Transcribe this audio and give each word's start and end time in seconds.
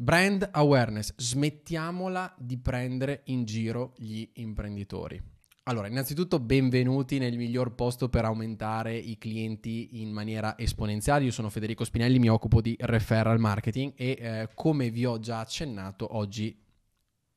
Brand 0.00 0.48
awareness, 0.52 1.12
smettiamola 1.16 2.32
di 2.38 2.56
prendere 2.56 3.22
in 3.24 3.44
giro 3.44 3.94
gli 3.96 4.24
imprenditori. 4.34 5.20
Allora, 5.64 5.88
innanzitutto 5.88 6.38
benvenuti 6.38 7.18
nel 7.18 7.36
miglior 7.36 7.74
posto 7.74 8.08
per 8.08 8.24
aumentare 8.24 8.96
i 8.96 9.18
clienti 9.18 10.00
in 10.00 10.12
maniera 10.12 10.56
esponenziale. 10.56 11.24
Io 11.24 11.32
sono 11.32 11.50
Federico 11.50 11.82
Spinelli, 11.82 12.20
mi 12.20 12.28
occupo 12.28 12.60
di 12.60 12.76
referral 12.78 13.40
marketing 13.40 13.94
e 13.96 14.16
eh, 14.20 14.48
come 14.54 14.88
vi 14.90 15.04
ho 15.04 15.18
già 15.18 15.40
accennato 15.40 16.16
oggi 16.16 16.56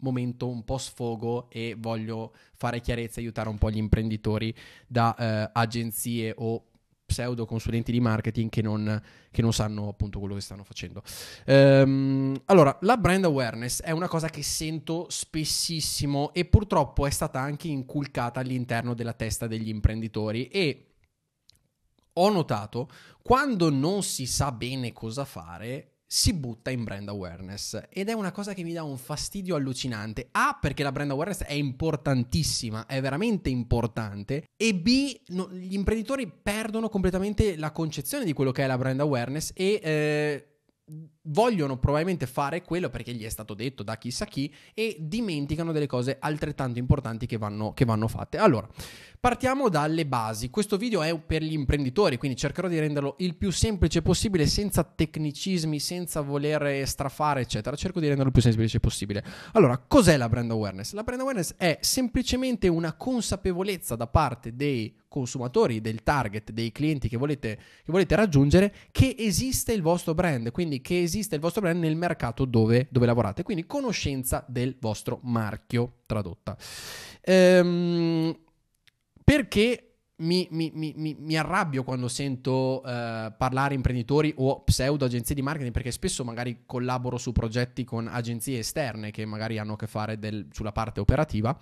momento 0.02 0.48
un 0.48 0.64
po' 0.64 0.78
sfogo 0.78 1.50
e 1.50 1.76
voglio 1.76 2.36
fare 2.54 2.80
chiarezza 2.80 3.20
e 3.20 3.24
aiutare 3.24 3.50
un 3.50 3.58
po' 3.58 3.72
gli 3.72 3.78
imprenditori 3.78 4.54
da 4.86 5.16
eh, 5.16 5.50
agenzie 5.52 6.36
o 6.38 6.71
pseudo 7.12 7.46
consulenti 7.46 7.92
di 7.92 8.00
marketing 8.00 8.50
che 8.50 8.62
non, 8.62 9.02
che 9.30 9.42
non, 9.42 9.52
sanno 9.52 9.90
appunto 9.90 10.20
quello 10.20 10.36
che 10.36 10.42
stanno 10.42 10.64
facendo. 10.64 11.04
Ehm, 11.46 12.42
allora, 12.46 12.78
la 12.82 12.96
brand 12.96 13.26
awareness 13.26 13.82
è 13.82 13.92
una 13.92 14.08
cosa 14.08 14.30
che 14.30 14.42
sento 14.42 15.08
spessissimo 15.10 16.34
e 16.34 16.46
purtroppo 16.46 17.06
è 17.06 17.10
stata 17.10 17.40
anche 17.40 17.68
inculcata 17.68 18.40
all'interno 18.40 18.94
della 18.94 19.14
testa 19.14 19.46
degli 19.46 19.68
imprenditori 19.68 20.48
e 20.48 20.86
ho 22.14 22.30
notato 22.30 22.90
quando 23.22 23.70
non 23.70 24.04
si 24.04 24.26
sa 24.26 24.52
bene 24.52 24.94
cosa 24.94 25.26
fare 25.26 25.92
si 26.14 26.34
butta 26.34 26.72
in 26.72 26.84
brand 26.84 27.08
awareness 27.08 27.82
ed 27.90 28.10
è 28.10 28.12
una 28.12 28.34
cosa 28.34 28.54
che 28.54 28.64
mi 28.64 28.74
dà 28.74 28.84
un 28.84 28.98
fastidio 28.98 29.56
allucinante. 29.56 30.28
A 30.32 30.58
perché 30.60 30.84
la 30.84 30.92
brand 30.92 31.12
awareness 31.12 31.44
è 31.44 31.54
importantissima, 31.54 32.86
è 32.86 33.00
veramente 33.00 33.48
importante 33.48 34.44
e 34.58 34.76
B 34.76 35.18
no, 35.28 35.50
gli 35.54 35.74
imprenditori 35.74 36.30
perdono 36.30 36.90
completamente 36.90 37.56
la 37.56 37.72
concezione 37.72 38.26
di 38.26 38.34
quello 38.34 38.52
che 38.52 38.62
è 38.62 38.68
la 38.68 38.78
brand 38.78 39.00
awareness 39.00 39.52
e 39.54 39.80
eh, 39.82 40.51
vogliono 41.24 41.78
probabilmente 41.78 42.26
fare 42.26 42.64
quello 42.64 42.90
perché 42.90 43.14
gli 43.14 43.24
è 43.24 43.30
stato 43.30 43.54
detto 43.54 43.84
da 43.84 43.98
chissà 43.98 44.26
chi 44.26 44.54
e 44.74 44.98
dimenticano 45.00 45.72
delle 45.72 45.88
cose 45.88 46.18
altrettanto 46.20 46.80
importanti 46.80 47.26
che 47.26 47.38
vanno, 47.38 47.74
che 47.74 47.86
vanno 47.86 48.08
fatte. 48.08 48.38
Allora, 48.38 48.68
partiamo 49.20 49.70
dalle 49.70 50.06
basi. 50.06 50.50
Questo 50.50 50.78
video 50.78 51.04
è 51.04 51.18
per 51.20 51.44
gli 51.44 51.54
imprenditori, 51.54 52.18
quindi 52.18 52.38
cercherò 52.38 52.68
di 52.68 52.80
renderlo 52.80 53.16
il 53.20 53.36
più 53.36 53.52
semplice 53.52 54.02
possibile, 54.02 54.48
senza 54.48 54.84
tecnicismi, 54.84 55.80
senza 55.80 56.22
voler 56.22 56.88
strafare, 56.88 57.42
eccetera. 57.42 57.76
Cerco 57.76 58.00
di 58.00 58.08
renderlo 58.08 58.30
il 58.30 58.34
più 58.34 58.42
semplice 58.42 58.80
possibile. 58.80 59.24
Allora, 59.54 59.78
cos'è 59.78 60.18
la 60.18 60.28
brand 60.28 60.52
awareness? 60.52 60.94
La 60.94 61.04
brand 61.04 61.22
awareness 61.22 61.54
è 61.58 61.78
semplicemente 61.82 62.68
una 62.68 62.94
consapevolezza 62.94 63.96
da 63.96 64.08
parte 64.08 64.56
dei 64.56 64.98
consumatori, 65.12 65.82
del 65.82 66.04
target, 66.04 66.52
dei 66.52 66.72
clienti 66.72 67.10
che 67.10 67.18
volete, 67.18 67.58
che 67.84 67.92
volete 67.92 68.16
raggiungere, 68.16 68.74
che 68.92 69.14
esiste 69.20 69.74
il 69.74 69.82
vostro 69.82 70.14
brand, 70.14 70.52
quindi 70.52 70.81
che 70.82 71.02
esiste 71.02 71.36
il 71.36 71.42
vostro 71.42 71.62
brand 71.62 71.80
nel 71.80 71.96
mercato 71.96 72.46
dove, 72.46 72.88
dove 72.90 73.06
lavorate, 73.06 73.44
quindi 73.44 73.66
conoscenza 73.66 74.44
del 74.48 74.76
vostro 74.80 75.20
marchio 75.24 76.00
tradotta. 76.06 76.58
Ehm, 77.22 78.38
perché 79.24 79.92
mi, 80.22 80.48
mi, 80.52 80.72
mi, 80.74 81.16
mi, 81.18 81.38
arrabbio 81.38 81.84
quando 81.84 82.08
sento 82.08 82.84
eh, 82.84 83.34
parlare 83.38 83.74
imprenditori 83.74 84.34
o 84.38 84.62
pseudo 84.64 85.06
agenzie 85.06 85.34
di 85.34 85.42
marketing 85.42 85.74
perché 85.74 85.92
spesso 85.92 86.24
magari 86.24 86.64
collaboro 86.66 87.18
su 87.18 87.32
progetti 87.32 87.84
con 87.84 88.08
agenzie 88.08 88.60
esterne 88.60 89.12
che 89.12 89.26
magari 89.26 89.58
hanno 89.58 89.74
a 89.74 89.78
che 89.78 89.88
fare 89.88 90.20
del, 90.20 90.48
sulla 90.52 90.72
parte 90.72 91.00
operativa. 91.00 91.58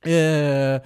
Eh, 0.00 0.82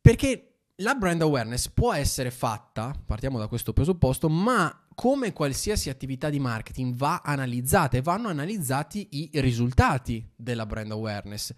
perché 0.00 0.48
la 0.76 0.94
brand 0.94 1.22
awareness 1.22 1.68
può 1.68 1.92
essere 1.92 2.30
fatta, 2.30 2.94
partiamo 3.04 3.38
da 3.38 3.48
questo 3.48 3.72
presupposto, 3.72 4.28
ma 4.28 4.87
come 4.98 5.32
qualsiasi 5.32 5.90
attività 5.90 6.28
di 6.28 6.40
marketing 6.40 6.96
va 6.96 7.22
analizzata 7.24 7.96
e 7.96 8.02
vanno 8.02 8.26
analizzati 8.30 9.06
i 9.12 9.30
risultati 9.34 10.28
della 10.34 10.66
brand 10.66 10.90
awareness. 10.90 11.52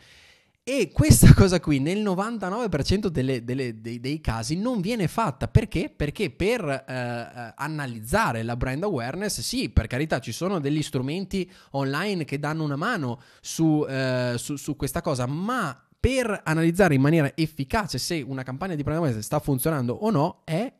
E 0.62 0.90
questa 0.92 1.32
cosa 1.32 1.58
qui 1.58 1.78
nel 1.78 2.02
99% 2.02 3.06
delle, 3.06 3.42
delle, 3.42 3.80
dei, 3.80 3.98
dei, 3.98 4.20
casi 4.20 4.56
non 4.56 4.82
viene 4.82 5.08
fatta. 5.08 5.48
Perché? 5.48 5.88
Perché 5.88 6.28
per 6.28 6.68
eh, 6.68 6.92
eh, 6.92 7.52
analizzare 7.56 8.42
la 8.42 8.56
brand 8.56 8.82
awareness, 8.82 9.40
sì, 9.40 9.70
per 9.70 9.86
carità, 9.86 10.18
ci 10.18 10.32
sono 10.32 10.60
degli 10.60 10.82
strumenti 10.82 11.50
online 11.70 12.26
che 12.26 12.38
danno 12.38 12.62
una 12.62 12.76
mano 12.76 13.22
su, 13.40 13.86
eh, 13.88 14.34
su, 14.36 14.56
su 14.56 14.76
questa 14.76 15.00
cosa, 15.00 15.24
ma 15.24 15.82
per 15.98 16.42
analizzare 16.44 16.94
in 16.94 17.00
maniera 17.00 17.32
efficace 17.34 17.96
se 17.96 18.20
una 18.20 18.42
campagna 18.42 18.74
di 18.74 18.82
brand 18.82 18.98
awareness 18.98 19.24
sta 19.24 19.38
funzionando 19.38 19.94
o 19.94 20.10
no 20.10 20.42
è 20.44 20.70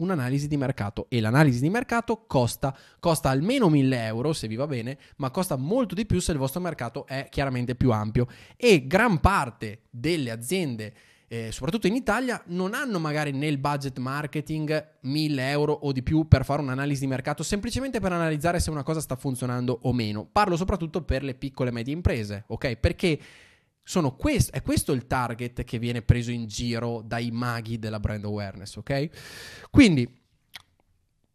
un'analisi 0.00 0.48
di 0.48 0.56
mercato 0.56 1.06
e 1.08 1.20
l'analisi 1.20 1.60
di 1.60 1.70
mercato 1.70 2.24
costa, 2.26 2.76
costa 2.98 3.30
almeno 3.30 3.68
1000 3.68 4.04
euro 4.04 4.32
se 4.32 4.48
vi 4.48 4.56
va 4.56 4.66
bene, 4.66 4.98
ma 5.16 5.30
costa 5.30 5.56
molto 5.56 5.94
di 5.94 6.04
più 6.04 6.20
se 6.20 6.32
il 6.32 6.38
vostro 6.38 6.60
mercato 6.60 7.06
è 7.06 7.28
chiaramente 7.30 7.74
più 7.74 7.90
ampio 7.92 8.26
e 8.56 8.86
gran 8.86 9.20
parte 9.20 9.82
delle 9.90 10.30
aziende 10.30 10.92
eh, 11.32 11.52
soprattutto 11.52 11.86
in 11.86 11.94
Italia, 11.94 12.42
non 12.46 12.74
hanno 12.74 12.98
magari 12.98 13.30
nel 13.30 13.56
budget 13.56 13.98
marketing 13.98 14.96
1000 15.02 15.50
euro 15.50 15.72
o 15.72 15.92
di 15.92 16.02
più 16.02 16.26
per 16.26 16.44
fare 16.44 16.60
un'analisi 16.60 17.02
di 17.02 17.06
mercato, 17.06 17.44
semplicemente 17.44 18.00
per 18.00 18.10
analizzare 18.10 18.58
se 18.58 18.68
una 18.68 18.82
cosa 18.82 19.00
sta 19.00 19.14
funzionando 19.14 19.78
o 19.82 19.92
meno. 19.92 20.28
Parlo 20.30 20.56
soprattutto 20.56 21.02
per 21.02 21.22
le 21.22 21.34
piccole 21.34 21.70
e 21.70 21.72
medie 21.72 21.94
imprese, 21.94 22.42
ok? 22.48 22.74
Perché 22.74 23.20
quest- 24.16 24.52
è 24.52 24.62
questo 24.62 24.92
il 24.92 25.06
target 25.06 25.64
che 25.64 25.78
viene 25.78 26.02
preso 26.02 26.30
in 26.30 26.46
giro 26.46 27.02
dai 27.04 27.30
maghi 27.30 27.78
della 27.78 28.00
brand 28.00 28.24
awareness, 28.24 28.76
ok? 28.76 29.08
Quindi, 29.70 30.08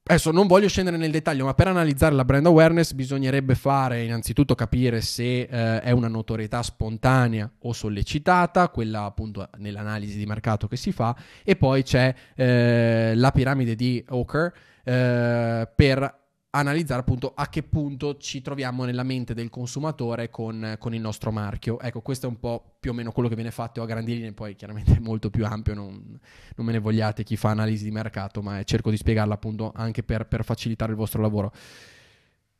adesso 0.03 0.31
non 0.31 0.47
voglio 0.47 0.67
scendere 0.67 0.97
nel 0.97 1.11
dettaglio, 1.11 1.45
ma 1.45 1.53
per 1.53 1.67
analizzare 1.67 2.15
la 2.15 2.25
brand 2.25 2.45
awareness 2.45 2.93
bisognerebbe 2.93 3.55
fare 3.55 4.03
innanzitutto 4.03 4.55
capire 4.55 5.01
se 5.01 5.41
eh, 5.41 5.81
è 5.81 5.91
una 5.91 6.07
notorietà 6.07 6.61
spontanea 6.61 7.51
o 7.59 7.73
sollecitata, 7.73 8.69
quella 8.69 9.03
appunto 9.03 9.49
nell'analisi 9.57 10.17
di 10.17 10.25
mercato 10.25 10.67
che 10.67 10.77
si 10.77 10.91
fa, 10.91 11.15
e 11.43 11.55
poi 11.55 11.83
c'è 11.83 12.13
eh, 12.35 13.13
la 13.15 13.31
piramide 13.31 13.75
di 13.75 14.03
Oker 14.07 14.53
eh, 14.83 15.69
per 15.75 16.24
analizzare 16.59 17.01
appunto 17.01 17.33
a 17.35 17.49
che 17.49 17.63
punto 17.63 18.17
ci 18.17 18.41
troviamo 18.41 18.85
nella 18.85 19.03
mente 19.03 19.33
del 19.33 19.49
consumatore 19.49 20.29
con, 20.29 20.75
con, 20.79 20.93
il 20.93 21.01
nostro 21.01 21.31
marchio. 21.31 21.79
Ecco, 21.79 22.01
questo 22.01 22.27
è 22.27 22.29
un 22.29 22.39
po' 22.39 22.77
più 22.79 22.91
o 22.91 22.93
meno 22.93 23.11
quello 23.11 23.27
che 23.27 23.35
viene 23.35 23.51
fatto 23.51 23.81
a 23.81 23.85
grandi 23.85 24.13
linee, 24.13 24.33
poi 24.33 24.55
chiaramente 24.55 24.95
è 24.95 24.99
molto 24.99 25.29
più 25.29 25.45
ampio, 25.45 25.73
non, 25.73 26.19
non 26.55 26.65
me 26.65 26.71
ne 26.71 26.79
vogliate 26.79 27.23
chi 27.23 27.35
fa 27.35 27.49
analisi 27.49 27.83
di 27.83 27.91
mercato, 27.91 28.41
ma 28.41 28.63
cerco 28.63 28.89
di 28.89 28.97
spiegarla 28.97 29.33
appunto 29.33 29.71
anche 29.75 30.03
per, 30.03 30.27
per 30.27 30.43
facilitare 30.43 30.91
il 30.91 30.97
vostro 30.97 31.21
lavoro. 31.21 31.51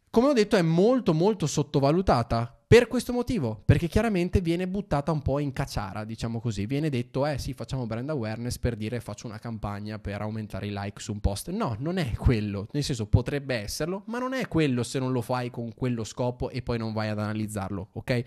Come 0.09 0.27
ho 0.27 0.33
detto 0.33 0.55
è 0.55 0.61
molto 0.61 1.13
molto 1.13 1.47
sottovalutata 1.47 2.54
per 2.67 2.87
questo 2.87 3.13
motivo, 3.13 3.61
perché 3.63 3.87
chiaramente 3.87 4.41
viene 4.41 4.67
buttata 4.67 5.11
un 5.11 5.21
po' 5.21 5.37
in 5.37 5.53
cacciara, 5.53 6.03
diciamo 6.03 6.39
così. 6.39 6.65
Viene 6.65 6.89
detto, 6.89 7.25
eh 7.25 7.37
sì, 7.37 7.53
facciamo 7.53 7.85
brand 7.85 8.09
awareness 8.09 8.57
per 8.57 8.75
dire 8.75 8.99
faccio 8.99 9.27
una 9.27 9.37
campagna 9.37 9.99
per 9.99 10.21
aumentare 10.21 10.65
i 10.65 10.73
like 10.73 10.99
su 10.99 11.11
un 11.11 11.19
post. 11.19 11.51
No, 11.51 11.75
non 11.79 11.97
è 11.97 12.13
quello. 12.15 12.67
Nel 12.71 12.83
senso, 12.83 13.05
potrebbe 13.05 13.55
esserlo, 13.55 14.03
ma 14.07 14.17
non 14.17 14.33
è 14.33 14.47
quello 14.47 14.81
se 14.81 14.97
non 14.97 15.11
lo 15.11 15.21
fai 15.21 15.51
con 15.51 15.73
quello 15.75 16.03
scopo 16.03 16.49
e 16.49 16.63
poi 16.63 16.79
non 16.79 16.91
vai 16.91 17.09
ad 17.09 17.19
analizzarlo, 17.19 17.89
ok? 17.93 18.23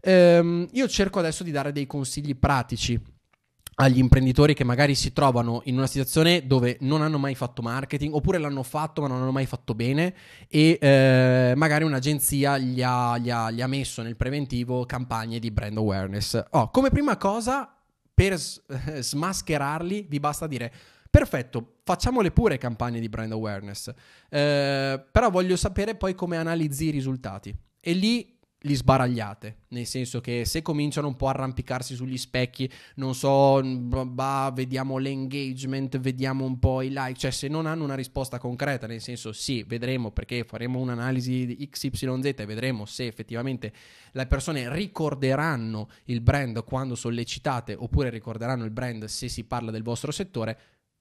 Ehm, 0.00 0.68
io 0.72 0.88
cerco 0.88 1.18
adesso 1.18 1.44
di 1.44 1.50
dare 1.50 1.70
dei 1.70 1.86
consigli 1.86 2.34
pratici 2.36 2.98
agli 3.80 3.98
imprenditori 3.98 4.54
che 4.54 4.64
magari 4.64 4.94
si 4.96 5.12
trovano 5.12 5.60
in 5.64 5.76
una 5.76 5.86
situazione 5.86 6.46
dove 6.46 6.78
non 6.80 7.00
hanno 7.00 7.18
mai 7.18 7.36
fatto 7.36 7.62
marketing 7.62 8.12
oppure 8.12 8.38
l'hanno 8.38 8.64
fatto 8.64 9.02
ma 9.02 9.06
non 9.06 9.22
hanno 9.22 9.30
mai 9.30 9.46
fatto 9.46 9.74
bene 9.74 10.14
e 10.48 10.78
eh, 10.80 11.52
magari 11.54 11.84
un'agenzia 11.84 12.58
gli 12.58 12.82
ha, 12.82 13.16
gli, 13.18 13.30
ha, 13.30 13.50
gli 13.50 13.60
ha, 13.60 13.66
messo 13.68 14.02
nel 14.02 14.16
preventivo 14.16 14.84
campagne 14.84 15.38
di 15.38 15.52
brand 15.52 15.76
awareness. 15.76 16.42
Oh, 16.50 16.70
come 16.70 16.90
prima 16.90 17.16
cosa, 17.16 17.72
per 18.12 18.36
s- 18.36 18.60
smascherarli 18.98 20.06
vi 20.08 20.18
basta 20.18 20.48
dire 20.48 20.72
perfetto, 21.08 21.76
facciamole 21.84 22.32
pure 22.32 22.58
campagne 22.58 22.98
di 22.98 23.08
brand 23.08 23.30
awareness, 23.30 23.92
eh, 24.28 25.04
però 25.10 25.30
voglio 25.30 25.56
sapere 25.56 25.94
poi 25.94 26.16
come 26.16 26.36
analizzi 26.36 26.86
i 26.86 26.90
risultati. 26.90 27.56
E 27.80 27.92
lì 27.92 28.37
li 28.62 28.74
sbaragliate, 28.74 29.58
nel 29.68 29.86
senso 29.86 30.20
che 30.20 30.44
se 30.44 30.62
cominciano 30.62 31.06
un 31.06 31.14
po' 31.14 31.28
a 31.28 31.30
arrampicarsi 31.30 31.94
sugli 31.94 32.18
specchi, 32.18 32.68
non 32.96 33.14
so, 33.14 33.62
bah, 33.62 34.50
vediamo 34.52 34.98
l'engagement, 34.98 35.98
vediamo 35.98 36.44
un 36.44 36.58
po' 36.58 36.82
i 36.82 36.88
like, 36.88 37.14
cioè 37.18 37.30
se 37.30 37.46
non 37.46 37.66
hanno 37.66 37.84
una 37.84 37.94
risposta 37.94 38.38
concreta, 38.38 38.88
nel 38.88 39.00
senso 39.00 39.32
sì, 39.32 39.62
vedremo 39.62 40.10
perché 40.10 40.42
faremo 40.42 40.80
un'analisi 40.80 41.46
di 41.46 41.68
XYZ 41.68 42.34
e 42.36 42.46
vedremo 42.46 42.84
se 42.84 43.06
effettivamente 43.06 43.72
le 44.12 44.26
persone 44.26 44.72
ricorderanno 44.72 45.88
il 46.06 46.20
brand 46.20 46.64
quando 46.64 46.96
sollecitate 46.96 47.76
oppure 47.78 48.10
ricorderanno 48.10 48.64
il 48.64 48.70
brand 48.70 49.04
se 49.04 49.28
si 49.28 49.44
parla 49.44 49.70
del 49.70 49.82
vostro 49.84 50.10
settore, 50.10 50.58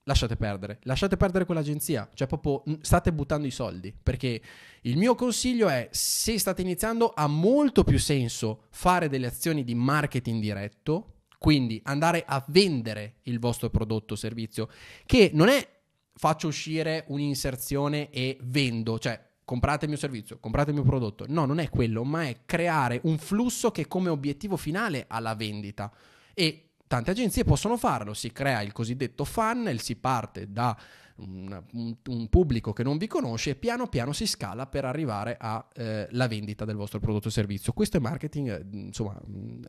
lasciate 0.07 0.37
perdere, 0.37 0.79
lasciate 0.83 1.17
perdere 1.17 1.45
quell'agenzia, 1.45 2.09
cioè 2.13 2.27
proprio 2.27 2.63
state 2.81 3.11
buttando 3.11 3.45
i 3.45 3.51
soldi, 3.51 3.93
perché 4.01 4.41
il 4.81 4.97
mio 4.97 5.15
consiglio 5.15 5.67
è 5.67 5.89
se 5.91 6.39
state 6.39 6.61
iniziando 6.61 7.11
ha 7.13 7.27
molto 7.27 7.83
più 7.83 7.99
senso 7.99 8.63
fare 8.69 9.09
delle 9.09 9.27
azioni 9.27 9.63
di 9.63 9.75
marketing 9.75 10.41
diretto, 10.41 11.15
quindi 11.37 11.79
andare 11.83 12.23
a 12.25 12.43
vendere 12.47 13.17
il 13.23 13.39
vostro 13.39 13.69
prodotto 13.69 14.13
o 14.13 14.17
servizio, 14.17 14.69
che 15.05 15.29
non 15.33 15.49
è 15.49 15.75
faccio 16.15 16.47
uscire 16.47 17.03
un'inserzione 17.09 18.09
e 18.09 18.37
vendo, 18.41 18.97
cioè 18.97 19.21
comprate 19.43 19.85
il 19.85 19.91
mio 19.91 19.99
servizio, 19.99 20.39
comprate 20.39 20.69
il 20.69 20.77
mio 20.77 20.85
prodotto. 20.85 21.25
No, 21.27 21.45
non 21.45 21.59
è 21.59 21.69
quello, 21.69 22.03
ma 22.03 22.27
è 22.27 22.37
creare 22.45 23.01
un 23.03 23.17
flusso 23.17 23.71
che 23.71 23.87
come 23.87 24.09
obiettivo 24.09 24.55
finale 24.57 25.05
ha 25.07 25.19
la 25.19 25.35
vendita. 25.35 25.91
E 26.33 26.66
tante 26.87 27.11
agenzie 27.11 27.43
possono 27.43 27.77
farlo, 27.77 28.13
si 28.13 28.31
crea 28.31 28.61
il 28.61 28.71
cosiddetto 28.71 29.25
funnel, 29.25 29.79
si 29.79 29.95
parte 29.97 30.51
da 30.51 30.75
un, 31.17 31.63
un, 32.05 32.27
pubblico 32.29 32.73
che 32.73 32.83
non 32.83 32.97
vi 32.97 33.07
conosce 33.07 33.51
e 33.51 33.55
piano 33.55 33.87
piano 33.87 34.13
si 34.13 34.27
scala 34.27 34.67
per 34.67 34.85
arrivare 34.85 35.37
alla 35.39 35.65
eh, 35.73 36.27
vendita 36.27 36.65
del 36.65 36.75
vostro 36.75 36.99
prodotto 36.99 37.27
o 37.27 37.31
servizio. 37.31 37.73
Questo 37.73 37.97
è 37.97 37.99
marketing, 37.99 38.49
eh, 38.49 38.65
insomma, 38.85 39.19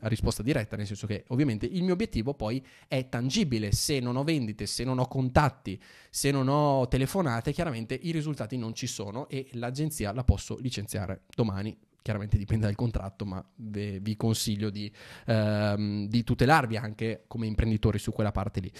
a 0.01 0.07
risposta 0.07 0.43
diretta, 0.43 0.75
nel 0.75 0.85
senso 0.85 1.07
che 1.07 1.25
ovviamente 1.29 1.65
il 1.65 1.83
mio 1.83 1.93
obiettivo 1.93 2.33
poi 2.33 2.63
è 2.87 3.09
tangibile. 3.09 3.71
Se 3.71 3.99
non 3.99 4.15
ho 4.15 4.23
vendite, 4.23 4.65
se 4.65 4.83
non 4.83 4.99
ho 4.99 5.07
contatti, 5.07 5.81
se 6.09 6.31
non 6.31 6.47
ho 6.47 6.87
telefonate, 6.87 7.51
chiaramente 7.51 7.97
i 7.99 8.11
risultati 8.11 8.57
non 8.57 8.73
ci 8.73 8.87
sono 8.87 9.27
e 9.27 9.47
l'agenzia 9.53 10.13
la 10.13 10.23
posso 10.23 10.57
licenziare 10.59 11.23
domani 11.33 11.75
chiaramente 12.01 12.37
dipende 12.37 12.65
dal 12.65 12.75
contratto, 12.75 13.25
ma 13.25 13.43
vi 13.55 14.15
consiglio 14.15 14.69
di, 14.69 14.91
ehm, 15.25 16.07
di, 16.07 16.23
tutelarvi 16.23 16.77
anche 16.77 17.23
come 17.27 17.47
imprenditori 17.47 17.99
su 17.99 18.11
quella 18.11 18.31
parte 18.31 18.59
lì. 18.59 18.71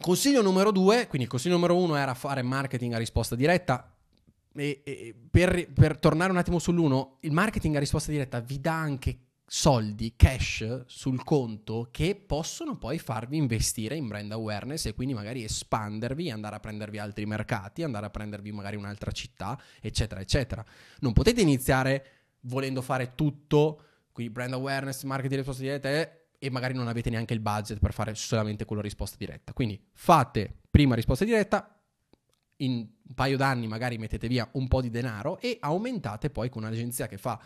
Consiglio 0.00 0.42
numero 0.42 0.72
due, 0.72 1.06
quindi 1.06 1.24
il 1.24 1.28
consiglio 1.28 1.54
numero 1.54 1.76
uno 1.76 1.96
era 1.96 2.14
fare 2.14 2.42
marketing 2.42 2.92
a 2.92 2.98
risposta 2.98 3.34
diretta. 3.34 3.90
E, 4.54 4.80
e 4.84 5.14
per, 5.30 5.70
per, 5.72 5.98
tornare 5.98 6.30
un 6.30 6.38
attimo 6.38 6.58
sull'uno, 6.58 7.18
il 7.20 7.32
marketing 7.32 7.76
a 7.76 7.78
risposta 7.78 8.10
diretta 8.10 8.40
vi 8.40 8.60
dà 8.60 8.74
anche 8.74 9.25
soldi, 9.48 10.14
cash 10.16 10.84
sul 10.86 11.22
conto 11.22 11.88
che 11.92 12.16
possono 12.16 12.76
poi 12.76 12.98
farvi 12.98 13.36
investire 13.36 13.94
in 13.94 14.08
brand 14.08 14.32
awareness 14.32 14.86
e 14.86 14.94
quindi 14.94 15.14
magari 15.14 15.44
espandervi, 15.44 16.30
andare 16.30 16.56
a 16.56 16.60
prendervi 16.60 16.98
altri 16.98 17.26
mercati, 17.26 17.84
andare 17.84 18.06
a 18.06 18.10
prendervi 18.10 18.50
magari 18.50 18.76
un'altra 18.76 19.12
città, 19.12 19.58
eccetera, 19.80 20.20
eccetera. 20.20 20.64
Non 21.00 21.12
potete 21.12 21.40
iniziare 21.40 22.06
volendo 22.40 22.82
fare 22.82 23.14
tutto, 23.14 23.82
quindi 24.12 24.32
brand 24.32 24.52
awareness, 24.52 25.04
marketing 25.04 25.38
risposta 25.38 25.62
diretta 25.62 25.88
e 26.38 26.50
magari 26.50 26.74
non 26.74 26.88
avete 26.88 27.10
neanche 27.10 27.32
il 27.32 27.40
budget 27.40 27.78
per 27.78 27.92
fare 27.92 28.14
solamente 28.14 28.64
quello 28.64 28.82
risposta 28.82 29.16
diretta. 29.16 29.52
Quindi 29.52 29.80
fate 29.92 30.60
prima 30.70 30.94
risposta 30.94 31.24
diretta, 31.24 31.70
in 32.60 32.72
un 32.72 33.14
paio 33.14 33.36
d'anni 33.36 33.66
magari 33.66 33.98
mettete 33.98 34.28
via 34.28 34.48
un 34.52 34.66
po' 34.66 34.80
di 34.80 34.90
denaro 34.90 35.38
e 35.38 35.58
aumentate 35.60 36.30
poi 36.30 36.48
con 36.48 36.62
un'agenzia 36.62 37.06
che 37.06 37.18
fa 37.18 37.38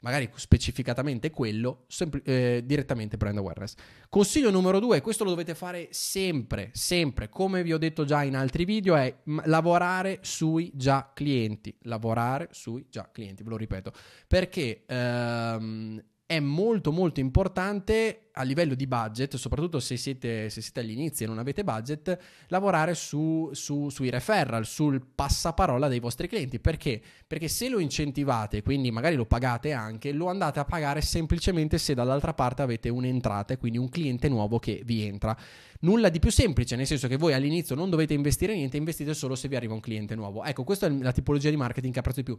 magari 0.00 0.30
specificatamente 0.34 1.30
quello, 1.30 1.84
sempl- 1.88 2.22
eh, 2.24 2.62
direttamente 2.64 3.16
brand 3.16 3.38
awareness. 3.38 3.74
Consiglio 4.08 4.50
numero 4.50 4.80
due, 4.80 5.00
questo 5.00 5.24
lo 5.24 5.30
dovete 5.30 5.54
fare 5.54 5.88
sempre, 5.90 6.70
sempre, 6.72 7.28
come 7.28 7.62
vi 7.62 7.72
ho 7.72 7.78
detto 7.78 8.04
già 8.04 8.22
in 8.22 8.36
altri 8.36 8.64
video, 8.64 8.96
è 8.96 9.14
m- 9.24 9.42
lavorare 9.44 10.18
sui 10.22 10.70
già 10.74 11.10
clienti, 11.14 11.76
lavorare 11.82 12.48
sui 12.52 12.86
già 12.88 13.08
clienti, 13.12 13.42
ve 13.42 13.50
lo 13.50 13.56
ripeto, 13.56 13.92
perché 14.26 14.84
ehm, 14.86 16.02
è 16.30 16.38
molto 16.38 16.92
molto 16.92 17.18
importante 17.18 18.28
a 18.34 18.44
livello 18.44 18.76
di 18.76 18.86
budget, 18.86 19.34
soprattutto 19.34 19.80
se 19.80 19.96
siete, 19.96 20.48
se 20.48 20.60
siete 20.60 20.78
agli 20.78 20.92
inizi 20.92 21.24
e 21.24 21.26
non 21.26 21.40
avete 21.40 21.64
budget, 21.64 22.16
lavorare 22.46 22.94
su, 22.94 23.50
su, 23.52 23.88
sui 23.88 24.10
referral, 24.10 24.64
sul 24.64 25.04
passaparola 25.12 25.88
dei 25.88 25.98
vostri 25.98 26.28
clienti. 26.28 26.60
Perché? 26.60 27.02
Perché 27.26 27.48
se 27.48 27.68
lo 27.68 27.80
incentivate, 27.80 28.62
quindi 28.62 28.92
magari 28.92 29.16
lo 29.16 29.26
pagate 29.26 29.72
anche, 29.72 30.12
lo 30.12 30.28
andate 30.28 30.60
a 30.60 30.64
pagare 30.64 31.00
semplicemente 31.00 31.78
se 31.78 31.94
dall'altra 31.94 32.32
parte 32.32 32.62
avete 32.62 32.88
un'entrata, 32.88 33.56
quindi 33.56 33.78
un 33.78 33.88
cliente 33.88 34.28
nuovo 34.28 34.60
che 34.60 34.82
vi 34.84 35.02
entra. 35.02 35.36
Nulla 35.80 36.10
di 36.10 36.20
più 36.20 36.30
semplice, 36.30 36.76
nel 36.76 36.86
senso 36.86 37.08
che 37.08 37.16
voi 37.16 37.32
all'inizio 37.32 37.74
non 37.74 37.90
dovete 37.90 38.14
investire 38.14 38.54
niente, 38.54 38.76
investite 38.76 39.14
solo 39.14 39.34
se 39.34 39.48
vi 39.48 39.56
arriva 39.56 39.74
un 39.74 39.80
cliente 39.80 40.14
nuovo. 40.14 40.44
Ecco, 40.44 40.62
questa 40.62 40.86
è 40.86 40.90
la 40.90 41.10
tipologia 41.10 41.50
di 41.50 41.56
marketing 41.56 41.92
che 41.92 41.98
apprezzo 41.98 42.20
di 42.20 42.26
più 42.26 42.38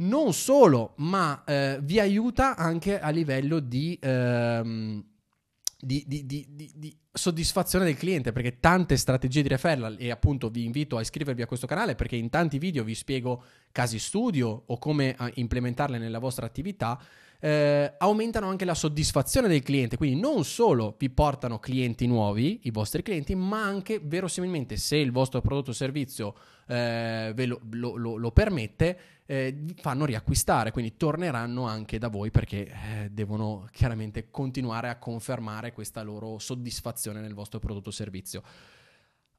non 0.00 0.32
solo, 0.32 0.94
ma 0.98 1.44
eh, 1.44 1.78
vi 1.82 1.98
aiuta 1.98 2.56
anche 2.56 3.00
a 3.00 3.10
livello 3.10 3.60
di, 3.60 3.98
ehm, 4.00 5.04
di, 5.78 6.04
di, 6.06 6.46
di, 6.74 6.98
soddisfazione 7.12 7.84
del 7.84 7.96
cliente, 7.96 8.32
perché 8.32 8.60
tante 8.60 8.96
strategie 8.96 9.42
di 9.42 9.48
referral, 9.48 9.96
e 9.98 10.10
appunto 10.10 10.48
vi 10.48 10.64
invito 10.64 10.96
a 10.96 11.00
iscrivervi 11.00 11.42
a 11.42 11.46
questo 11.46 11.66
canale 11.66 11.94
perché 11.96 12.16
in 12.16 12.30
tanti 12.30 12.58
video 12.58 12.84
vi 12.84 12.94
spiego 12.94 13.42
casi 13.72 13.98
studio 13.98 14.62
o 14.66 14.78
come 14.78 15.16
eh, 15.16 15.32
implementarle 15.34 15.98
nella 15.98 16.18
vostra 16.18 16.46
attività, 16.46 16.98
eh, 17.40 17.94
aumentano 17.98 18.48
anche 18.48 18.64
la 18.64 18.74
soddisfazione 18.74 19.48
del 19.48 19.62
cliente, 19.62 19.96
quindi 19.96 20.20
non 20.20 20.44
solo 20.44 20.94
vi 20.98 21.10
portano 21.10 21.58
clienti 21.58 22.06
nuovi, 22.06 22.60
i 22.64 22.70
vostri 22.70 23.02
clienti, 23.02 23.34
ma 23.34 23.62
anche 23.62 24.00
verosimilmente 24.02 24.76
se 24.76 24.96
il 24.96 25.10
vostro 25.10 25.40
prodotto 25.40 25.70
o 25.70 25.74
servizio 25.74 26.34
eh, 26.68 27.32
ve 27.34 27.46
lo, 27.46 27.60
lo, 27.70 27.96
lo, 27.96 28.16
lo 28.16 28.30
permette, 28.30 28.98
eh, 29.26 29.64
fanno 29.76 30.04
riacquistare, 30.04 30.70
quindi 30.70 30.96
torneranno 30.96 31.66
anche 31.66 31.98
da 31.98 32.08
voi 32.08 32.30
perché 32.30 32.66
eh, 32.66 33.08
devono 33.10 33.68
chiaramente 33.72 34.28
continuare 34.30 34.88
a 34.88 34.98
confermare 34.98 35.72
questa 35.72 36.02
loro 36.02 36.38
soddisfazione 36.38 37.20
nel 37.20 37.34
vostro 37.34 37.58
prodotto 37.58 37.88
o 37.88 37.92
servizio. 37.92 38.42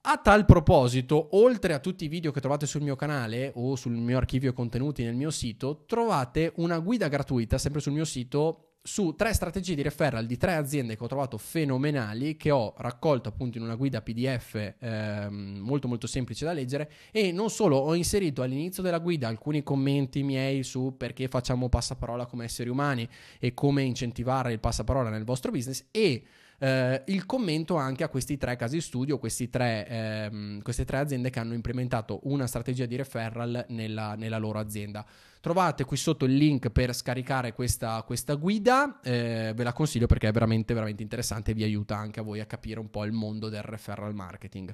A 0.04 0.18
tal 0.18 0.46
proposito, 0.46 1.38
oltre 1.38 1.74
a 1.76 1.80
tutti 1.80 2.06
i 2.06 2.08
video 2.08 2.32
che 2.32 2.40
trovate 2.40 2.66
sul 2.66 2.82
mio 2.82 2.96
canale 2.96 3.52
o 3.54 3.76
sul 3.76 3.92
mio 3.92 4.18
archivio 4.18 4.52
contenuti 4.52 5.04
nel 5.04 5.14
mio 5.14 5.30
sito, 5.30 5.84
trovate 5.86 6.54
una 6.56 6.80
guida 6.80 7.08
gratuita 7.08 7.60
sempre 7.60 7.82
sul 7.82 7.92
mio 7.94 8.04
sito 8.04 8.78
su 8.82 9.14
tre 9.16 9.32
strategie 9.32 9.76
di 9.76 9.84
referral 9.84 10.26
di 10.26 10.38
tre 10.38 10.56
aziende 10.56 10.98
che 10.98 11.04
ho 11.04 11.08
trovato 11.08 11.38
fenomenali, 11.38 12.36
che 12.36 12.50
ho 12.50 12.74
raccolto 12.78 13.30
appunto 13.30 13.60
in 13.60 13.64
una 13.64 13.76
guida 13.76 14.02
PDF 14.02 14.74
ehm, 14.80 15.60
molto 15.60 15.88
molto 15.88 16.08
semplice 16.08 16.46
da 16.46 16.54
leggere 16.54 16.90
e 17.12 17.32
non 17.32 17.52
solo, 17.52 17.78
ho 17.78 17.94
inserito 17.94 18.42
all'inizio 18.42 18.82
della 18.82 18.98
guida 18.98 19.28
alcuni 19.28 19.62
commenti 19.62 20.24
miei 20.24 20.64
su 20.64 20.96
perché 20.98 21.28
facciamo 21.28 21.70
passaparola 21.70 22.26
come 22.26 22.46
esseri 22.46 22.70
umani 22.70 23.08
e 23.40 23.54
come 23.54 23.84
incentivare 23.84 24.52
il 24.52 24.60
passaparola 24.60 25.12
nel 25.12 25.26
vostro 25.26 25.52
business 25.52 25.86
e 25.92 26.24
eh, 26.64 27.02
il 27.08 27.26
commento 27.26 27.76
anche 27.76 28.04
a 28.04 28.08
questi 28.08 28.38
tre 28.38 28.56
casi 28.56 28.82
studio, 28.82 29.20
tre, 29.50 29.88
ehm, 29.88 30.62
queste 30.62 30.86
tre 30.86 31.00
aziende 31.00 31.32
che 31.32 31.40
hanno 31.40 31.56
implementato 31.56 32.20
una 32.26 32.46
strategia 32.46 32.86
di 32.86 32.96
referral 32.96 33.66
nella, 33.70 34.14
nella 34.14 34.38
loro 34.38 34.60
azienda. 34.60 35.04
Trovate 35.40 35.86
qui 35.86 35.98
sotto 35.98 36.26
il 36.26 36.36
link 36.36 36.70
per 36.70 36.94
scaricare 36.94 37.54
questa, 37.54 38.04
questa 38.04 38.36
guida, 38.36 39.00
eh, 39.02 39.54
ve 39.56 39.64
la 39.64 39.74
consiglio 39.74 40.06
perché 40.06 40.28
è 40.28 40.32
veramente, 40.32 40.76
veramente 40.76 41.02
interessante 41.02 41.50
e 41.50 41.54
vi 41.56 41.64
aiuta 41.64 41.98
anche 41.98 42.20
a 42.20 42.24
voi 42.24 42.40
a 42.40 42.46
capire 42.46 42.80
un 42.80 42.92
po' 42.92 43.06
il 43.06 43.12
mondo 43.12 43.50
del 43.50 43.64
referral 43.64 44.14
marketing. 44.14 44.72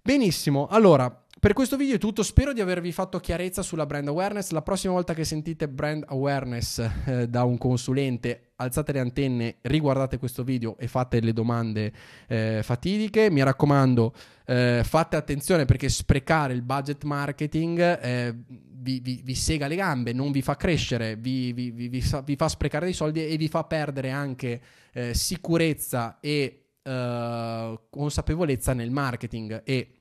Benissimo, 0.00 0.68
allora 0.68 1.24
per 1.40 1.52
questo 1.52 1.76
video 1.76 1.94
è 1.94 1.98
tutto, 1.98 2.22
spero 2.22 2.52
di 2.52 2.60
avervi 2.60 2.90
fatto 2.90 3.20
chiarezza 3.20 3.62
sulla 3.62 3.86
brand 3.86 4.08
awareness. 4.08 4.50
La 4.50 4.62
prossima 4.62 4.92
volta 4.92 5.14
che 5.14 5.24
sentite 5.24 5.68
brand 5.68 6.04
awareness 6.08 6.78
eh, 7.06 7.28
da 7.28 7.44
un 7.44 7.56
consulente, 7.58 8.52
alzate 8.56 8.92
le 8.92 8.98
antenne, 8.98 9.56
riguardate 9.62 10.18
questo 10.18 10.42
video 10.42 10.76
e 10.78 10.88
fate 10.88 11.20
le 11.20 11.32
domande 11.32 11.92
eh, 12.26 12.60
fatidiche. 12.64 13.30
Mi 13.30 13.42
raccomando, 13.42 14.12
eh, 14.46 14.82
fate 14.84 15.16
attenzione 15.16 15.64
perché 15.64 15.88
sprecare 15.88 16.54
il 16.54 16.62
budget 16.62 17.04
marketing 17.04 17.78
eh, 18.00 18.34
vi, 18.80 18.98
vi, 19.00 19.20
vi, 19.22 19.34
sega 19.34 19.68
le 19.68 19.76
gambe, 19.76 20.12
non 20.12 20.32
vi 20.32 20.42
fa 20.42 20.56
crescere, 20.56 21.14
vi, 21.16 21.52
vi 21.52 22.00
fa 22.00 22.48
sprecare 22.48 22.86
dei 22.86 22.94
soldi 22.94 23.24
e 23.24 23.36
vi 23.36 23.48
fa 23.48 23.62
perdere 23.62 24.10
anche 24.10 24.60
eh, 24.92 25.14
sicurezza 25.14 26.18
e 26.20 26.62
eh, 26.82 27.80
consapevolezza 27.90 28.72
nel 28.72 28.90
marketing 28.90 29.62
e 29.64 29.97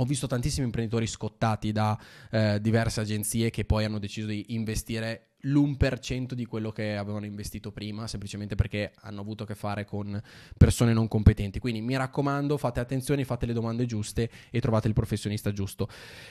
ho 0.00 0.04
visto 0.04 0.26
tantissimi 0.26 0.66
imprenditori 0.66 1.06
scottati 1.06 1.72
da 1.72 1.98
eh, 2.30 2.60
diverse 2.60 3.00
agenzie 3.00 3.50
che 3.50 3.64
poi 3.64 3.84
hanno 3.84 3.98
deciso 3.98 4.26
di 4.26 4.46
investire 4.48 5.34
l'1% 5.50 6.32
di 6.32 6.44
quello 6.44 6.70
che 6.70 6.96
avevano 6.96 7.24
investito 7.24 7.72
prima, 7.72 8.06
semplicemente 8.06 8.54
perché 8.54 8.92
hanno 9.02 9.20
avuto 9.20 9.44
a 9.44 9.46
che 9.46 9.54
fare 9.54 9.84
con 9.84 10.20
persone 10.56 10.92
non 10.92 11.08
competenti. 11.08 11.58
Quindi 11.58 11.80
mi 11.80 11.96
raccomando, 11.96 12.56
fate 12.56 12.80
attenzione, 12.80 13.24
fate 13.24 13.46
le 13.46 13.52
domande 13.52 13.86
giuste 13.86 14.30
e 14.50 14.60
trovate 14.60 14.88
il 14.88 14.94
professionista 14.94 15.52
giusto. 15.52 15.88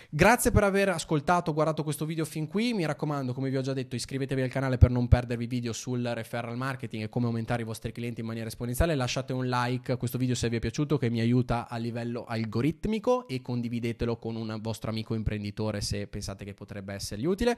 Grazie 0.09 0.51
per 0.51 0.63
aver 0.63 0.89
ascoltato, 0.89 1.53
guardato 1.53 1.83
questo 1.83 2.05
video 2.05 2.25
fin 2.25 2.47
qui. 2.47 2.73
Mi 2.73 2.85
raccomando, 2.85 3.33
come 3.33 3.49
vi 3.49 3.57
ho 3.57 3.61
già 3.61 3.73
detto, 3.73 3.95
iscrivetevi 3.95 4.41
al 4.41 4.49
canale 4.49 4.77
per 4.77 4.91
non 4.91 5.07
perdervi 5.07 5.47
video 5.47 5.73
sul 5.73 6.03
referral 6.03 6.57
marketing 6.57 7.03
e 7.03 7.09
come 7.09 7.25
aumentare 7.25 7.61
i 7.61 7.65
vostri 7.65 7.91
clienti 7.91 8.21
in 8.21 8.27
maniera 8.27 8.47
esponenziale. 8.47 8.95
Lasciate 8.95 9.33
un 9.33 9.47
like 9.47 9.91
a 9.91 9.97
questo 9.97 10.17
video 10.17 10.35
se 10.35 10.49
vi 10.49 10.57
è 10.57 10.59
piaciuto, 10.59 10.97
che 10.97 11.09
mi 11.09 11.19
aiuta 11.19 11.67
a 11.67 11.77
livello 11.77 12.25
algoritmico 12.25 13.27
e 13.27 13.41
condividetelo 13.41 14.17
con 14.17 14.35
un 14.35 14.57
vostro 14.61 14.89
amico 14.89 15.13
imprenditore 15.13 15.81
se 15.81 16.07
pensate 16.07 16.45
che 16.45 16.53
potrebbe 16.53 16.93
essergli 16.93 17.25
utile. 17.25 17.57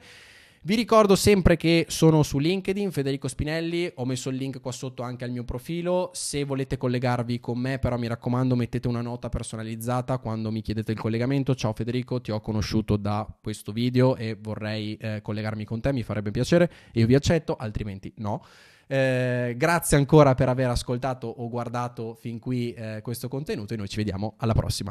Vi 0.62 0.74
ricordo 0.74 1.16
sempre 1.16 1.56
che 1.56 1.86
sono 1.88 2.22
su 2.22 2.38
LinkedIn, 2.38 2.92
Federico 2.92 3.28
Spinelli, 3.28 3.90
ho 3.94 4.04
messo 4.04 4.28
il 4.28 4.36
link 4.36 4.60
qua 4.60 4.72
sotto 4.72 5.02
anche 5.02 5.24
al 5.24 5.30
mio 5.30 5.42
profilo, 5.42 6.10
se 6.12 6.44
volete 6.44 6.76
collegarvi 6.76 7.40
con 7.40 7.58
me 7.58 7.78
però 7.78 7.96
mi 7.96 8.06
raccomando 8.06 8.54
mettete 8.54 8.86
una 8.86 9.00
nota 9.00 9.30
personalizzata 9.30 10.18
quando 10.18 10.50
mi 10.50 10.60
chiedete 10.60 10.92
il 10.92 10.98
collegamento, 10.98 11.54
ciao 11.54 11.72
Federico 11.72 12.20
ti 12.20 12.30
ho 12.30 12.42
conosciuto 12.42 12.98
da 12.98 13.26
questo 13.40 13.72
video 13.72 14.16
e 14.16 14.36
vorrei 14.38 14.96
eh, 14.96 15.22
collegarmi 15.22 15.64
con 15.64 15.80
te, 15.80 15.94
mi 15.94 16.02
farebbe 16.02 16.30
piacere, 16.30 16.70
io 16.92 17.06
vi 17.06 17.14
accetto, 17.14 17.56
altrimenti 17.56 18.12
no. 18.16 18.44
Eh, 18.86 19.54
grazie 19.56 19.96
ancora 19.96 20.34
per 20.34 20.50
aver 20.50 20.68
ascoltato 20.68 21.26
o 21.26 21.48
guardato 21.48 22.12
fin 22.12 22.38
qui 22.38 22.74
eh, 22.74 23.00
questo 23.02 23.28
contenuto 23.28 23.72
e 23.72 23.76
noi 23.78 23.88
ci 23.88 23.96
vediamo 23.96 24.34
alla 24.36 24.52
prossima. 24.52 24.88